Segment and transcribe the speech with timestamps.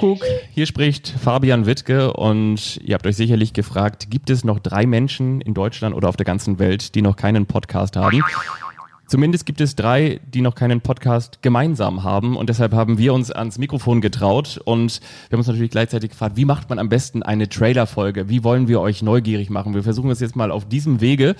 [0.00, 0.24] Kuckuck,
[0.54, 5.42] hier spricht Fabian Wittke und ihr habt euch sicherlich gefragt, gibt es noch drei Menschen
[5.42, 8.24] in Deutschland oder auf der ganzen Welt, die noch keinen Podcast haben?
[9.06, 13.30] Zumindest gibt es drei, die noch keinen Podcast gemeinsam haben und deshalb haben wir uns
[13.30, 17.22] ans Mikrofon getraut und wir haben uns natürlich gleichzeitig gefragt, wie macht man am besten
[17.22, 18.30] eine Trailerfolge?
[18.30, 19.74] Wie wollen wir euch neugierig machen?
[19.74, 21.36] Wir versuchen es jetzt mal auf diesem Wege.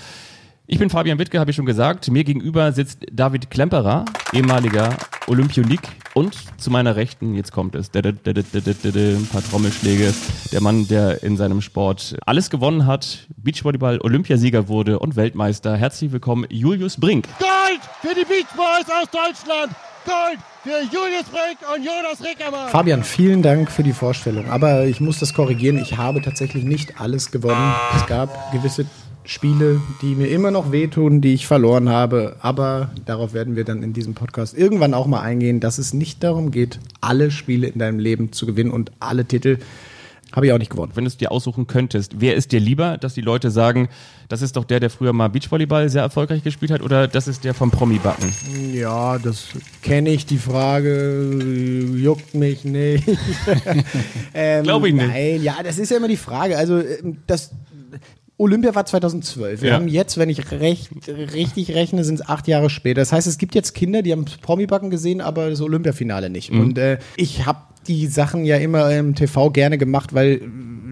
[0.67, 2.11] Ich bin Fabian Wittke, habe ich schon gesagt.
[2.11, 4.05] Mir gegenüber sitzt David Klemperer,
[4.35, 4.91] ehemaliger
[5.29, 5.81] Olympionik.
[6.15, 10.13] Und zu meiner Rechten, jetzt kommt es, ein paar Trommelschläge.
[10.51, 15.77] Der Mann, der in seinem Sport alles gewonnen hat, Beachvolleyball Olympiasieger wurde und Weltmeister.
[15.77, 17.29] Herzlich willkommen, Julius Brink.
[17.39, 19.73] Gold für die Beach Boys aus Deutschland!
[20.05, 22.71] Gold für Julius Brink und Jonas Rickermann.
[22.71, 24.51] Fabian, vielen Dank für die Vorstellung.
[24.51, 25.79] Aber ich muss das korrigieren.
[25.79, 27.75] Ich habe tatsächlich nicht alles gewonnen.
[27.97, 28.87] Es gab gewisse
[29.25, 32.37] Spiele, die mir immer noch wehtun, die ich verloren habe.
[32.41, 36.23] Aber darauf werden wir dann in diesem Podcast irgendwann auch mal eingehen, dass es nicht
[36.25, 39.59] darum geht, alle Spiele in deinem Leben zu gewinnen und alle Titel.
[40.33, 40.93] Habe ich auch nicht gewonnen.
[40.95, 43.89] Wenn du es dir aussuchen könntest, wer ist dir lieber, dass die Leute sagen,
[44.29, 47.43] das ist doch der, der früher mal Beachvolleyball sehr erfolgreich gespielt hat, oder das ist
[47.43, 48.33] der vom Promi-Backen?
[48.73, 49.49] Ja, das
[49.83, 50.27] kenne ich.
[50.27, 53.09] Die Frage juckt mich nicht.
[54.35, 55.09] ähm, Glaube ich nicht.
[55.09, 56.57] Nein, ja, das ist ja immer die Frage.
[56.57, 57.51] Also ähm, das
[58.41, 59.61] Olympia war 2012.
[59.61, 59.75] Wir ja.
[59.75, 63.03] haben jetzt, wenn ich recht, richtig rechne, sind es acht Jahre später.
[63.03, 66.51] Das heißt, es gibt jetzt Kinder, die haben Promi-Backen gesehen, aber das Olympiafinale nicht.
[66.51, 66.61] Mhm.
[66.61, 70.41] Und äh, ich habe die Sachen ja immer im TV gerne gemacht, weil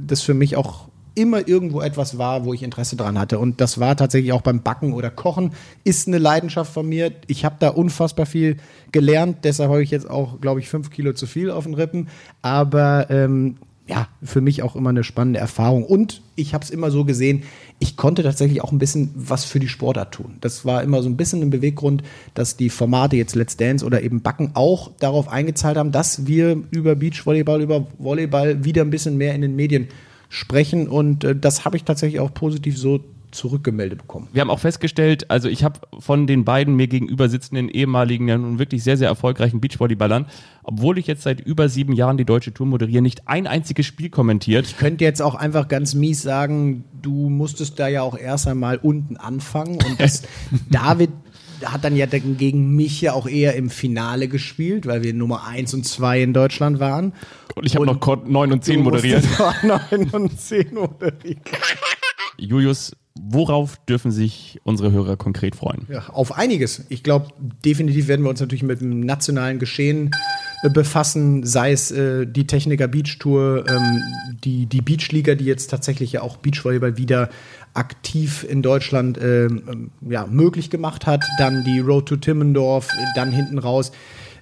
[0.07, 3.39] das für mich auch immer irgendwo etwas war, wo ich Interesse dran hatte.
[3.39, 5.53] Und das war tatsächlich auch beim Backen oder Kochen,
[5.85, 7.13] ist eine Leidenschaft von mir.
[7.29, 8.59] Ich habe da unfassbar viel
[8.93, 12.09] gelernt, deshalb habe ich jetzt auch, glaube ich, fünf Kilo zu viel auf den Rippen.
[12.43, 13.57] Aber ähm,
[13.89, 15.83] ja, für mich auch immer eine spannende Erfahrung.
[15.83, 17.45] Und ich habe es immer so gesehen,
[17.79, 20.37] ich konnte tatsächlich auch ein bisschen was für die Sportart tun.
[20.43, 22.03] Das war immer so ein bisschen ein Beweggrund,
[22.35, 26.63] dass die Formate jetzt Let's Dance oder eben Backen auch darauf eingezahlt haben, dass wir
[26.71, 29.89] über Beachvolleyball, über Volleyball wieder ein bisschen mehr in den Medien
[30.29, 30.87] sprechen.
[30.87, 33.01] Und äh, das habe ich tatsächlich auch positiv so
[33.31, 34.29] zurückgemeldet bekommen.
[34.33, 38.59] Wir haben auch festgestellt, also ich habe von den beiden mir gegenüber sitzenden ehemaligen und
[38.59, 40.27] wirklich sehr, sehr erfolgreichen Beachvolleyballern,
[40.63, 44.11] obwohl ich jetzt seit über sieben Jahren die deutsche Tour moderiere, nicht ein einziges Spiel
[44.11, 44.67] kommentiert.
[44.67, 48.79] Ich könnte jetzt auch einfach ganz mies sagen, du musstest da ja auch erst einmal
[48.79, 50.23] unten anfangen und das
[50.71, 51.11] David
[51.65, 55.75] hat dann ja gegen mich ja auch eher im Finale gespielt, weil wir Nummer 1
[55.75, 57.13] und 2 in Deutschland waren.
[57.55, 59.25] Und ich habe noch 9 und 10 moderiert.
[59.63, 61.39] 9 und 10 moderiert.
[62.37, 65.87] Julius, Worauf dürfen sich unsere Hörer konkret freuen?
[65.89, 66.85] Ja, auf einiges.
[66.89, 67.29] Ich glaube,
[67.65, 70.11] definitiv werden wir uns natürlich mit dem nationalen Geschehen
[70.63, 74.03] äh, befassen, sei es äh, die Techniker Beach Tour, ähm,
[74.45, 77.29] die, die Beachliga, die jetzt tatsächlich ja auch Beachvolleyball wieder
[77.75, 79.49] aktiv in Deutschland äh,
[80.09, 83.93] ja, möglich gemacht hat, dann die Road to Timmendorf, dann hinten raus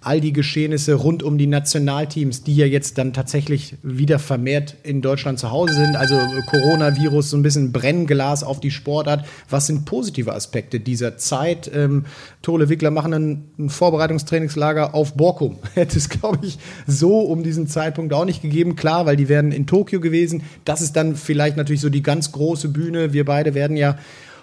[0.07, 5.03] all die Geschehnisse rund um die Nationalteams, die ja jetzt dann tatsächlich wieder vermehrt in
[5.03, 5.97] Deutschland zu Hause sind.
[5.97, 9.27] Also Coronavirus, so ein bisschen Brennglas auf die Sportart.
[9.51, 11.69] Was sind positive Aspekte dieser Zeit?
[11.75, 12.05] Ähm,
[12.43, 15.59] Tole Wickler machen ein, ein Vorbereitungstrainingslager auf Borkum.
[15.75, 18.77] Hätte es, glaube ich, so um diesen Zeitpunkt auch nicht gegeben.
[18.77, 20.45] Klar, weil die wären in Tokio gewesen.
[20.65, 23.13] Das ist dann vielleicht natürlich so die ganz große Bühne.
[23.13, 23.99] Wir beide werden ja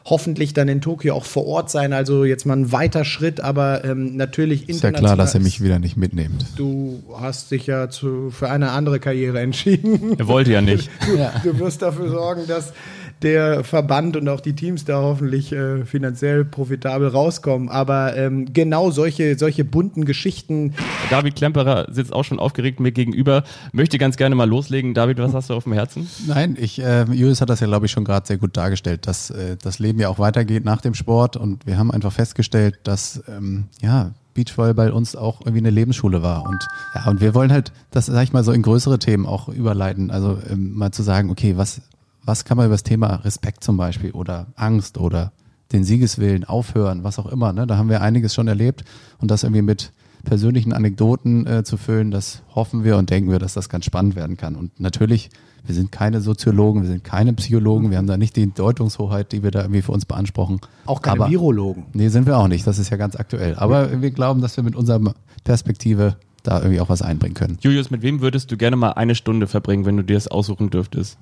[0.05, 1.93] hoffentlich dann in Tokio auch vor Ort sein.
[1.93, 4.93] Also jetzt mal ein weiter Schritt, aber ähm, natürlich international.
[4.93, 6.45] Ist ja klar, dass er mich wieder nicht mitnimmt.
[6.57, 10.17] Du hast dich ja zu, für eine andere Karriere entschieden.
[10.19, 10.89] Er wollte ja nicht.
[11.05, 12.73] Du, du wirst dafür sorgen, dass
[13.23, 17.69] der Verband und auch die Teams da hoffentlich äh, finanziell profitabel rauskommen.
[17.69, 20.73] Aber ähm, genau solche, solche bunten Geschichten.
[21.09, 24.93] David Klemperer sitzt auch schon aufgeregt mir gegenüber, möchte ganz gerne mal loslegen.
[24.93, 26.07] David, was hast du auf dem Herzen?
[26.27, 29.29] Nein, ich, äh, Julius hat das ja, glaube ich, schon gerade sehr gut dargestellt, dass
[29.29, 33.23] äh, das Leben ja auch weitergeht nach dem Sport und wir haben einfach festgestellt, dass
[33.27, 36.45] ähm, ja, Beachvolleyball uns auch irgendwie eine Lebensschule war.
[36.45, 39.47] Und ja, und wir wollen halt das, sag ich mal, so in größere Themen auch
[39.47, 40.11] überleiten.
[40.11, 41.81] Also ähm, mal zu sagen, okay, was,
[42.25, 45.31] was kann man über das Thema Respekt zum Beispiel oder Angst oder
[45.71, 47.51] den Siegeswillen aufhören, was auch immer.
[47.51, 47.67] Ne?
[47.67, 48.83] Da haben wir einiges schon erlebt
[49.19, 49.91] und das irgendwie mit
[50.23, 54.15] persönlichen Anekdoten äh, zu füllen, das hoffen wir und denken wir, dass das ganz spannend
[54.15, 54.55] werden kann.
[54.55, 55.29] Und natürlich,
[55.65, 59.43] wir sind keine Soziologen, wir sind keine Psychologen, wir haben da nicht die Deutungshoheit, die
[59.43, 60.61] wir da irgendwie für uns beanspruchen.
[60.85, 61.87] Auch keine Aber, Virologen.
[61.93, 63.55] Nee, sind wir auch nicht, das ist ja ganz aktuell.
[63.55, 64.01] Aber ja.
[64.01, 67.57] wir glauben, dass wir mit unserer Perspektive da irgendwie auch was einbringen können.
[67.61, 70.69] Julius, mit wem würdest du gerne mal eine Stunde verbringen, wenn du dir das aussuchen
[70.69, 71.17] dürftest?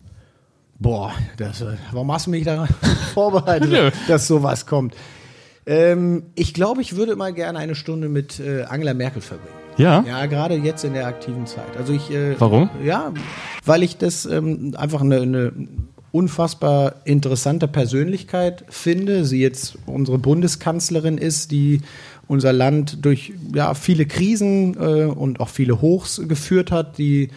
[0.81, 2.68] Boah, das, warum hast du mich da
[3.13, 4.95] vorbereitet, dass sowas kommt?
[5.68, 9.54] Ähm, ich glaube, ich würde mal gerne eine Stunde mit äh, Angela Merkel verbringen.
[9.78, 10.04] Ja?
[10.07, 11.78] Ja, gerade jetzt in der aktiven Zeit.
[11.78, 12.72] Also ich, äh, Warum?
[12.83, 13.13] Ja,
[13.63, 15.54] weil ich das ähm, einfach eine, eine
[16.12, 19.24] unfassbar interessante Persönlichkeit finde.
[19.24, 21.81] Sie jetzt unsere Bundeskanzlerin ist, die
[22.28, 27.30] unser Land durch ja, viele Krisen äh, und auch viele Hochs geführt hat, die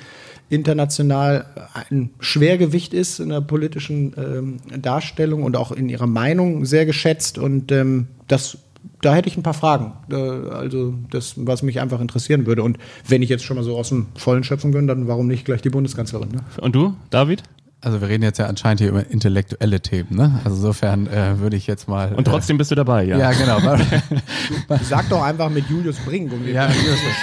[0.48, 1.46] international
[1.90, 7.38] ein Schwergewicht ist in der politischen ähm, Darstellung und auch in ihrer Meinung sehr geschätzt.
[7.38, 8.58] Und ähm, das,
[9.00, 9.92] da hätte ich ein paar Fragen.
[10.10, 12.62] Äh, also das, was mich einfach interessieren würde.
[12.62, 15.44] Und wenn ich jetzt schon mal so aus dem Vollen schöpfen bin, dann warum nicht
[15.44, 16.28] gleich die Bundeskanzlerin?
[16.28, 16.44] Ne?
[16.60, 17.42] Und du, David?
[17.84, 20.40] Also wir reden jetzt ja anscheinend hier über intellektuelle Themen, ne?
[20.44, 22.14] Also insofern äh, würde ich jetzt mal.
[22.14, 23.18] Und trotzdem äh, bist du dabei, ja.
[23.18, 23.58] Ja, genau.
[24.82, 26.74] Sag doch einfach mit Julius Brink um die ja, eine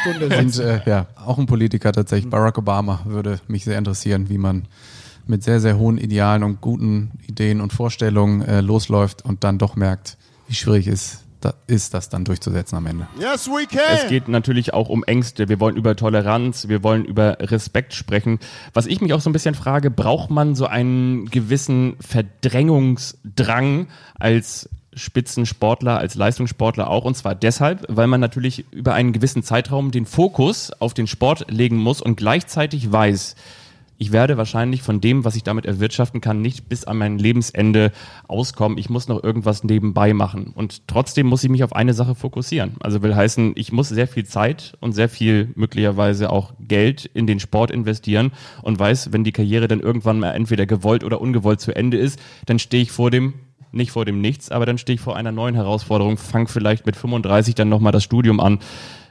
[0.01, 2.29] Stunde Und äh, ja, auch ein Politiker tatsächlich.
[2.29, 4.67] Barack Obama würde mich sehr interessieren, wie man
[5.25, 9.75] mit sehr, sehr hohen Idealen und guten Ideen und Vorstellungen äh, losläuft und dann doch
[9.75, 10.17] merkt,
[10.47, 13.07] wie schwierig es ist, da ist das dann durchzusetzen am Ende.
[13.19, 13.81] Yes, we can.
[13.93, 15.49] Es geht natürlich auch um Ängste.
[15.49, 18.39] Wir wollen über Toleranz, wir wollen über Respekt sprechen.
[18.73, 23.87] Was ich mich auch so ein bisschen frage, braucht man so einen gewissen Verdrängungsdrang
[24.19, 27.05] als Spitzensportler, als Leistungssportler auch.
[27.05, 31.49] Und zwar deshalb, weil man natürlich über einen gewissen Zeitraum den Fokus auf den Sport
[31.49, 33.35] legen muss und gleichzeitig weiß,
[34.01, 37.91] ich werde wahrscheinlich von dem, was ich damit erwirtschaften kann, nicht bis an mein Lebensende
[38.27, 38.79] auskommen.
[38.79, 40.53] Ich muss noch irgendwas nebenbei machen.
[40.55, 42.77] Und trotzdem muss ich mich auf eine Sache fokussieren.
[42.79, 47.27] Also will heißen, ich muss sehr viel Zeit und sehr viel möglicherweise auch Geld in
[47.27, 48.31] den Sport investieren
[48.63, 52.17] und weiß, wenn die Karriere dann irgendwann mal entweder gewollt oder ungewollt zu Ende ist,
[52.47, 53.35] dann stehe ich vor dem
[53.71, 56.97] nicht vor dem Nichts, aber dann stehe ich vor einer neuen Herausforderung, fang vielleicht mit
[56.97, 58.59] 35 dann nochmal das Studium an.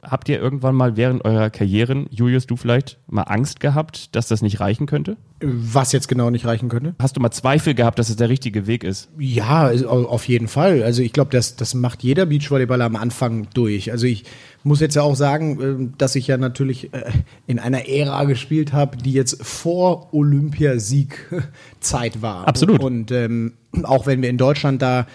[0.03, 4.41] Habt ihr irgendwann mal während eurer Karrieren, Julius, du vielleicht, mal Angst gehabt, dass das
[4.41, 5.19] nicht reichen könnte?
[5.43, 6.95] Was jetzt genau nicht reichen könnte?
[6.99, 9.09] Hast du mal Zweifel gehabt, dass es der richtige Weg ist?
[9.19, 10.83] Ja, auf jeden Fall.
[10.83, 13.93] Also ich glaube, das, das macht jeder Beachvolleyballer am Anfang durch.
[13.93, 14.25] Also ich
[14.65, 17.13] muss jetzt ja auch sagen, äh, dass ich ja natürlich äh,
[17.47, 22.49] in einer Ära gespielt habe, die jetzt vor Olympiasieg-Zeit war.
[22.49, 22.83] Absolut.
[22.83, 23.53] Und ähm,
[23.83, 25.07] auch wenn wir in Deutschland da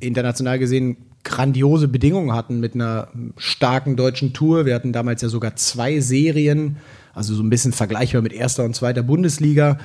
[0.00, 4.66] international gesehen grandiose Bedingungen hatten mit einer starken deutschen Tour.
[4.66, 6.76] Wir hatten damals ja sogar zwei Serien,
[7.14, 9.78] also so ein bisschen vergleichbar mit erster und zweiter Bundesliga.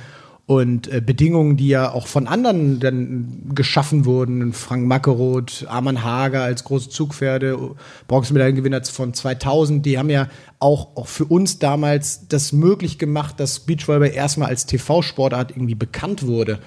[0.46, 4.52] Und äh, Bedingungen, die ja auch von anderen dann geschaffen wurden.
[4.52, 7.76] Frank Mackeroth, Arman Hager als große Zugpferde,
[8.08, 10.28] Bronzemedaillengewinner von 2000, die haben ja
[10.58, 16.26] auch, auch für uns damals das möglich gemacht, dass Beachvolleyball erstmal als TV-Sportart irgendwie bekannt
[16.26, 16.58] wurde.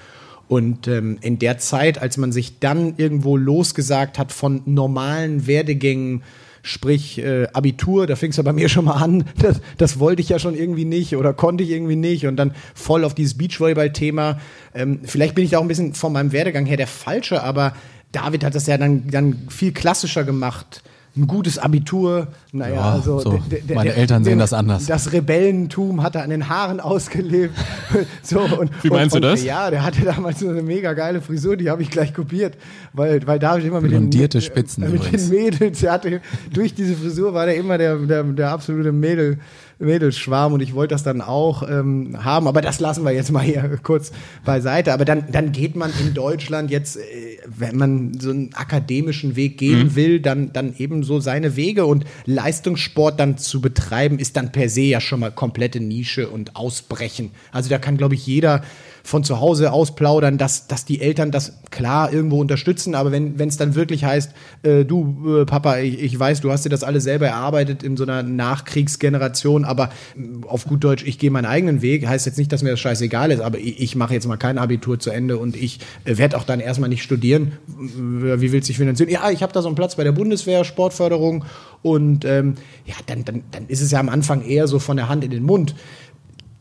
[0.47, 6.23] Und ähm, in der Zeit, als man sich dann irgendwo losgesagt hat von normalen Werdegängen,
[6.63, 10.21] sprich äh, Abitur, da fing es ja bei mir schon mal an, das, das wollte
[10.21, 13.37] ich ja schon irgendwie nicht oder konnte ich irgendwie nicht und dann voll auf dieses
[13.37, 14.39] Beachvolleyball-Thema.
[14.73, 17.73] Ähm, vielleicht bin ich da auch ein bisschen von meinem Werdegang her der Falsche, aber
[18.11, 20.83] David hat das ja dann, dann viel klassischer gemacht
[21.15, 22.27] ein gutes Abitur.
[22.51, 23.39] Naja, ja, also so.
[23.73, 24.87] meine Eltern sehen das anders.
[24.87, 27.55] Das Rebellentum hat er an den Haaren ausgelebt.
[28.23, 29.43] so, und, Wie meinst und, du das?
[29.43, 32.57] Ja, der hatte damals so eine mega geile Frisur, die habe ich gleich kopiert,
[32.93, 36.21] weil, weil David immer mit Blondierte den, Spitzen äh, mit den Mädels, der hatte,
[36.51, 39.37] durch diese Frisur war der immer der, der, der absolute Mädel.
[39.79, 43.43] Mädelsschwarm und ich wollte das dann auch ähm, haben, aber das lassen wir jetzt mal
[43.43, 44.11] hier kurz
[44.45, 44.93] beiseite.
[44.93, 47.01] Aber dann, dann geht man in Deutschland jetzt, äh,
[47.45, 49.95] wenn man so einen akademischen Weg gehen mhm.
[49.95, 54.69] will, dann, dann eben so seine Wege und Leistungssport dann zu betreiben, ist dann per
[54.69, 57.31] se ja schon mal komplette Nische und Ausbrechen.
[57.51, 58.63] Also da kann, glaube ich, jeder
[59.05, 63.57] von zu Hause ausplaudern, dass, dass die Eltern das klar irgendwo unterstützen, aber wenn es
[63.57, 64.31] dann wirklich heißt,
[64.63, 67.97] äh, du äh, Papa, ich, ich weiß, du hast dir das alles selber erarbeitet in
[67.97, 72.37] so einer Nachkriegsgeneration, aber äh, auf gut Deutsch, ich gehe meinen eigenen Weg, heißt jetzt
[72.37, 75.09] nicht, dass mir das scheißegal ist, aber ich, ich mache jetzt mal kein Abitur zu
[75.09, 77.53] Ende und ich äh, werde auch dann erstmal nicht studieren.
[77.67, 79.09] Wie willst du dich finanzieren?
[79.09, 81.43] Ja, ich habe da so einen Platz bei der Bundeswehr, Sportförderung
[81.81, 82.55] und ähm,
[82.85, 85.31] ja, dann, dann, dann ist es ja am Anfang eher so von der Hand in
[85.31, 85.75] den Mund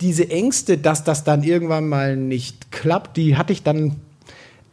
[0.02, 3.96] diese Ängste, dass das dann irgendwann mal nicht klappt, die hatte ich dann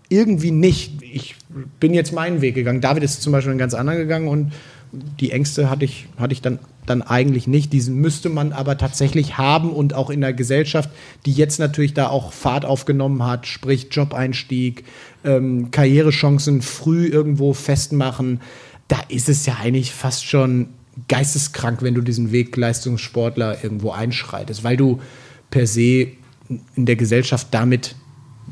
[0.09, 1.01] irgendwie nicht.
[1.03, 1.35] Ich
[1.79, 2.81] bin jetzt meinen Weg gegangen.
[2.81, 4.51] David ist zum Beispiel einen ganz anderen gegangen und
[4.91, 6.57] die Ängste hatte ich, hatte ich dann,
[6.87, 7.71] dann eigentlich nicht.
[7.73, 10.89] Diesen müsste man aber tatsächlich haben und auch in der Gesellschaft,
[11.27, 14.83] die jetzt natürlich da auch Fahrt aufgenommen hat, sprich Job-Einstieg,
[15.23, 18.41] ähm, Karrierechancen früh irgendwo festmachen.
[18.87, 20.69] Da ist es ja eigentlich fast schon
[21.07, 24.99] geisteskrank, wenn du diesen Weg Leistungssportler irgendwo einschreitest, weil du
[25.49, 26.07] per se
[26.75, 27.95] in der Gesellschaft damit,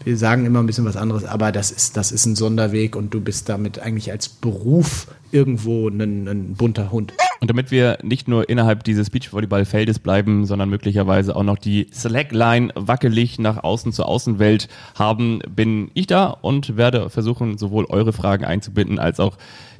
[0.03, 3.13] wir sagen immer ein bisschen was anderes, aber das ist, das ist ein Sonderweg und
[3.13, 7.13] du bist damit eigentlich als Beruf irgendwo ein, ein bunter Hund.
[7.39, 12.71] Und damit wir nicht nur innerhalb dieses Beachvolleyballfeldes bleiben, sondern möglicherweise auch noch die Slackline
[12.75, 18.45] wackelig nach außen zur Außenwelt haben, bin ich da und werde versuchen, sowohl eure Fragen
[18.45, 19.37] einzubinden, als auch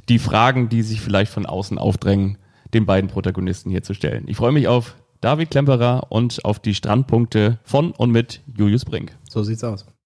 [0.09, 2.37] die Fragen, die sich vielleicht von außen aufdrängen,
[2.73, 4.25] den beiden Protagonisten hier zu stellen.
[4.27, 9.17] Ich freue mich auf David Klemperer und auf die Strandpunkte von und mit Julius Brink.
[9.27, 9.87] So sieht's aus.